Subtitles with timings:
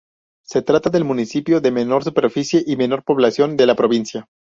[0.43, 4.25] Se trata del municipio de menor superficie y menor población de la provincia.